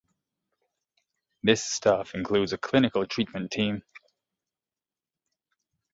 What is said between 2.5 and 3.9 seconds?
a clinical treatment team.